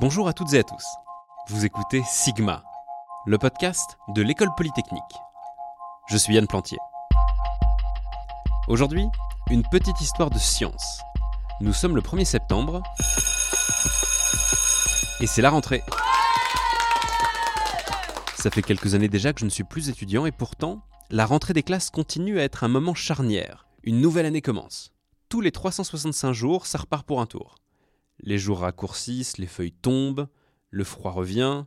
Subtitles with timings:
[0.00, 0.84] Bonjour à toutes et à tous.
[1.48, 2.62] Vous écoutez Sigma,
[3.26, 5.02] le podcast de l'école polytechnique.
[6.08, 6.78] Je suis Yann Plantier.
[8.68, 9.08] Aujourd'hui,
[9.50, 11.00] une petite histoire de science.
[11.60, 12.80] Nous sommes le 1er septembre
[15.20, 15.82] et c'est la rentrée.
[18.36, 20.80] Ça fait quelques années déjà que je ne suis plus étudiant et pourtant,
[21.10, 23.66] la rentrée des classes continue à être un moment charnière.
[23.82, 24.92] Une nouvelle année commence.
[25.28, 27.56] Tous les 365 jours, ça repart pour un tour.
[28.20, 30.28] Les jours raccourcissent, les feuilles tombent,
[30.70, 31.64] le froid revient.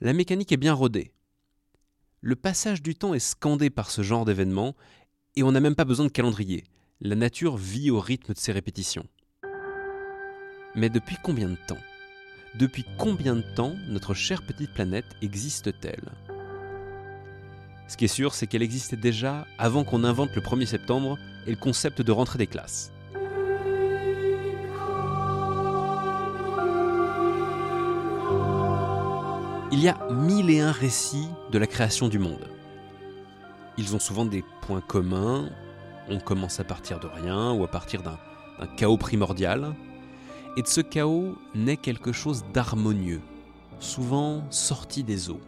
[0.00, 1.12] La mécanique est bien rodée.
[2.20, 4.74] Le passage du temps est scandé par ce genre d'événements,
[5.36, 6.64] et on n'a même pas besoin de calendrier.
[7.00, 9.06] La nature vit au rythme de ses répétitions.
[10.74, 11.78] Mais depuis combien de temps?
[12.58, 16.12] Depuis combien de temps notre chère petite planète existe-t-elle?
[17.88, 21.50] Ce qui est sûr, c'est qu'elle existait déjà avant qu'on invente le 1er septembre et
[21.50, 22.90] le concept de rentrée des classes.
[29.70, 32.48] Il y a mille et un récits de la création du monde.
[33.76, 35.50] Ils ont souvent des points communs.
[36.08, 38.16] On commence à partir de rien ou à partir d'un
[38.78, 39.74] chaos primordial.
[40.56, 43.20] Et de ce chaos naît quelque chose d'harmonieux,
[43.78, 45.40] souvent sorti des eaux.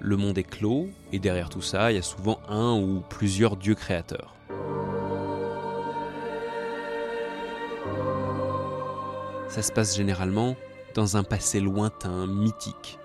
[0.00, 3.58] Le monde est clos et derrière tout ça, il y a souvent un ou plusieurs
[3.58, 4.34] dieux créateurs.
[9.48, 10.56] Ça se passe généralement
[10.94, 12.99] dans un passé lointain, mythique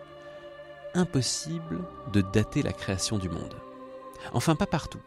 [0.96, 3.56] impossible de dater la création du monde.
[4.34, 5.02] Enfin, pas partout.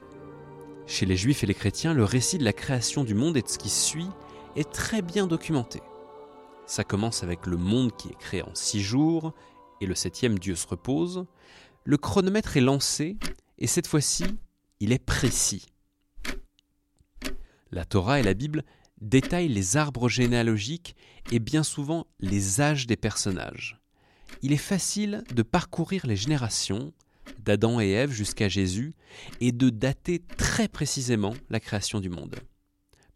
[0.86, 3.48] Chez les juifs et les chrétiens, le récit de la création du monde et de
[3.48, 4.08] ce qui suit
[4.56, 5.82] est très bien documenté.
[6.66, 9.34] Ça commence avec le monde qui est créé en six jours,
[9.80, 11.26] et le septième Dieu se repose.
[11.84, 13.16] Le chronomètre est lancé,
[13.58, 14.24] et cette fois-ci,
[14.80, 15.66] il est précis.
[17.70, 18.64] La Torah et la Bible
[19.00, 20.96] détaillent les arbres généalogiques
[21.30, 23.78] et bien souvent les âges des personnages
[24.42, 26.92] il est facile de parcourir les générations,
[27.40, 28.94] d'Adam et Ève jusqu'à Jésus,
[29.40, 32.36] et de dater très précisément la création du monde.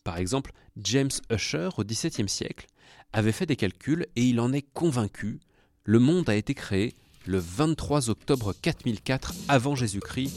[0.04, 2.66] Par exemple, James Usher, au XVIIe siècle,
[3.12, 5.40] avait fait des calculs et il en est convaincu,
[5.84, 6.94] le monde a été créé
[7.26, 10.32] le 23 octobre 4004 avant Jésus-Christ,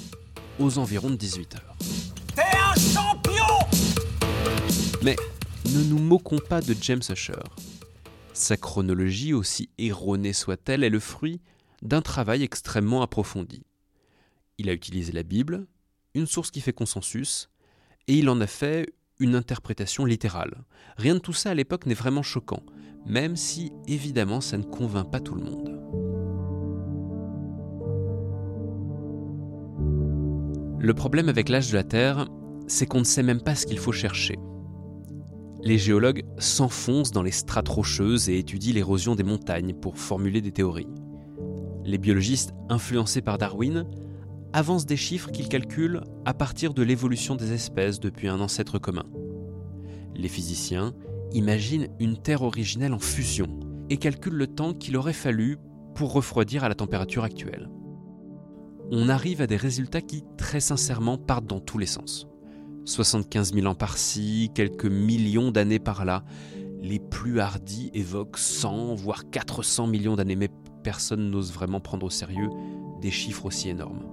[0.59, 1.75] aux environs de 18 heures.
[2.35, 3.33] T'es un champion
[5.01, 5.15] Mais
[5.73, 7.33] ne nous moquons pas de James Usher.
[8.35, 11.39] Sa chronologie, aussi erronée soit-elle, est le fruit
[11.81, 13.63] d'un travail extrêmement approfondi.
[14.57, 15.67] Il a utilisé la Bible,
[16.15, 17.49] une source qui fait consensus,
[18.09, 20.65] et il en a fait une interprétation littérale.
[20.97, 22.61] Rien de tout ça à l'époque n'est vraiment choquant,
[23.05, 25.71] même si évidemment ça ne convainc pas tout le monde.
[30.81, 32.27] Le problème avec l'âge de la Terre,
[32.67, 34.37] c'est qu'on ne sait même pas ce qu'il faut chercher
[35.65, 40.51] les géologues s'enfoncent dans les strates rocheuses et étudient l'érosion des montagnes pour formuler des
[40.51, 40.87] théories.
[41.83, 43.87] Les biologistes, influencés par Darwin,
[44.53, 49.05] avancent des chiffres qu'ils calculent à partir de l'évolution des espèces depuis un ancêtre commun.
[50.13, 50.93] Les physiciens
[51.33, 53.47] imaginent une Terre originelle en fusion
[53.89, 55.57] et calculent le temps qu'il aurait fallu
[55.95, 57.71] pour refroidir à la température actuelle.
[58.91, 62.27] On arrive à des résultats qui, très sincèrement, partent dans tous les sens.
[62.85, 66.23] 75 000 ans par-ci, quelques millions d'années par-là.
[66.81, 70.49] Les plus hardis évoquent 100, voire 400 millions d'années, mais
[70.83, 72.49] personne n'ose vraiment prendre au sérieux
[73.01, 74.03] des chiffres aussi énormes.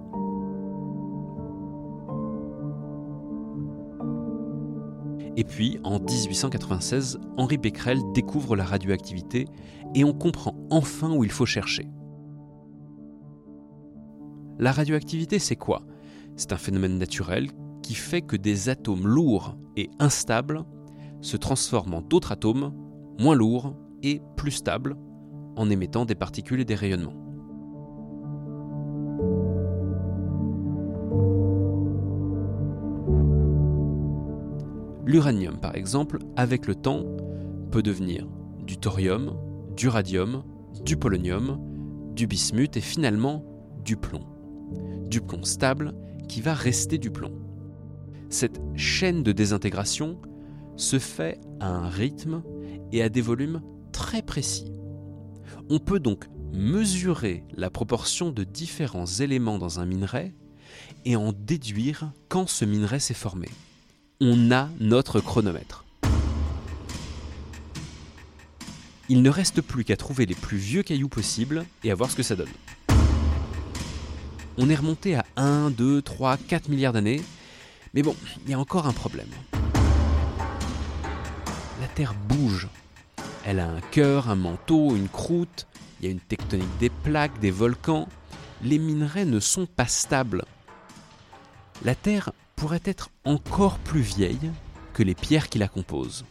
[5.35, 9.47] Et puis, en 1896, Henri Becquerel découvre la radioactivité
[9.95, 11.87] et on comprend enfin où il faut chercher.
[14.59, 15.83] La radioactivité, c'est quoi?
[16.35, 17.49] C'est un phénomène naturel
[17.83, 20.63] qui fait que des atomes lourds et instables
[21.21, 22.73] se transforment en d'autres atomes
[23.19, 24.95] moins lourds et plus stables
[25.55, 27.13] en émettant des particules et des rayonnements.
[35.05, 37.03] L'uranium, par exemple, avec le temps,
[37.71, 38.27] peut devenir
[38.65, 39.37] du thorium,
[39.75, 40.43] du radium,
[40.83, 41.59] du polonium,
[42.15, 43.43] du bismuth et finalement
[43.83, 44.23] du plomb.
[45.09, 45.93] Du plomb stable
[46.27, 47.42] qui va rester du plomb
[48.33, 50.19] cette chaîne de désintégration
[50.75, 52.41] se fait à un rythme
[52.91, 54.71] et à des volumes très précis.
[55.69, 60.33] On peut donc mesurer la proportion de différents éléments dans un minerai
[61.05, 63.49] et en déduire quand ce minerai s'est formé.
[64.19, 65.85] On a notre chronomètre.
[69.09, 72.15] Il ne reste plus qu'à trouver les plus vieux cailloux possibles et à voir ce
[72.15, 72.47] que ça donne.
[74.57, 77.21] On est remonté à 1, 2, 3, 4 milliards d'années
[77.93, 79.29] mais bon, il y a encore un problème.
[81.79, 82.67] La Terre bouge.
[83.45, 85.67] Elle a un cœur, un manteau, une croûte,
[85.99, 88.07] il y a une tectonique des plaques, des volcans.
[88.63, 90.45] Les minerais ne sont pas stables.
[91.83, 94.51] La Terre pourrait être encore plus vieille
[94.93, 96.25] que les pierres qui la composent.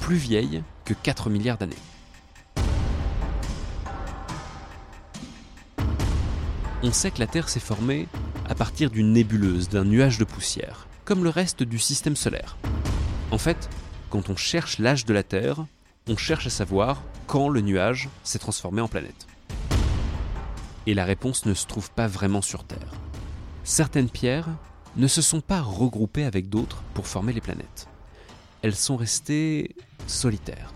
[0.00, 1.76] Plus vieille que 4 milliards d'années.
[6.82, 8.08] On sait que la Terre s'est formée
[8.48, 12.56] à partir d'une nébuleuse, d'un nuage de poussière, comme le reste du système solaire.
[13.30, 13.68] En fait,
[14.10, 15.66] quand on cherche l'âge de la Terre,
[16.08, 19.26] on cherche à savoir quand le nuage s'est transformé en planète.
[20.86, 22.94] Et la réponse ne se trouve pas vraiment sur Terre.
[23.64, 24.48] Certaines pierres
[24.96, 27.88] ne se sont pas regroupées avec d'autres pour former les planètes.
[28.62, 30.72] Elles sont restées solitaires.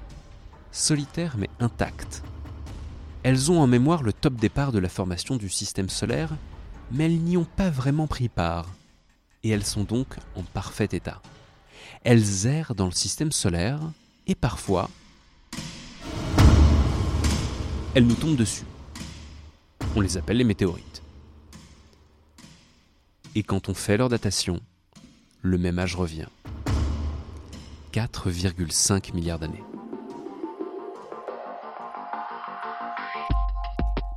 [0.71, 2.23] Solitaires mais intactes.
[3.23, 6.31] Elles ont en mémoire le top départ de la formation du système solaire,
[6.93, 8.69] mais elles n'y ont pas vraiment pris part.
[9.43, 11.21] Et elles sont donc en parfait état.
[12.05, 13.81] Elles errent dans le système solaire
[14.27, 14.89] et parfois
[17.95, 18.65] elles nous tombent dessus.
[19.97, 21.03] On les appelle les météorites.
[23.35, 24.61] Et quand on fait leur datation,
[25.43, 26.29] le même âge revient.
[27.93, 29.65] 4,5 milliards d'années.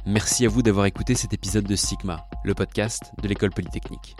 [0.05, 4.15] Merci à vous d'avoir écouté cet épisode de Sigma, le podcast de l'école polytechnique.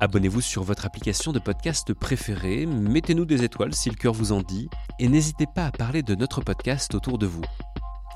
[0.00, 4.40] Abonnez-vous sur votre application de podcast préférée, mettez-nous des étoiles si le cœur vous en
[4.40, 7.42] dit, et n'hésitez pas à parler de notre podcast autour de vous.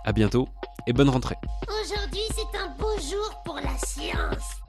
[0.07, 0.49] A bientôt
[0.87, 1.37] et bonne rentrée.
[1.63, 4.64] Aujourd'hui, c'est un beau jour pour la science.